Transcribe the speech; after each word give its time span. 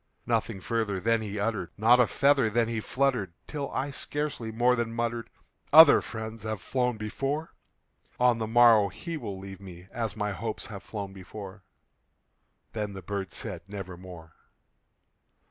Nothing 0.25 0.59
further 0.59 0.99
then 0.99 1.21
he 1.21 1.39
uttered 1.39 1.69
not 1.77 1.99
a 1.99 2.07
feather 2.07 2.49
then 2.49 2.67
he 2.67 2.79
fluttered 2.79 3.33
Till 3.45 3.69
I 3.71 3.91
scarcely 3.91 4.51
more 4.51 4.75
than 4.75 4.95
muttered, 4.95 5.29
"Other 5.71 6.01
friends 6.01 6.41
have 6.41 6.59
flown 6.59 6.97
before 6.97 7.53
On 8.19 8.39
the 8.39 8.47
morrow 8.47 8.87
he 8.89 9.15
will 9.15 9.37
leave 9.37 9.61
me, 9.61 9.87
as 9.91 10.15
my 10.17 10.31
hopes 10.31 10.65
have 10.65 10.81
flown 10.81 11.13
before." 11.13 11.61
Then 12.73 12.93
the 12.93 13.03
bird 13.03 13.31
said, 13.31 13.61
"Nevermore." 13.67 14.33